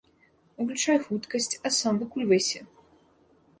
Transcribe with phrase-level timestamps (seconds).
[0.63, 2.61] Уключай хуткасць, а сам выкульвайся.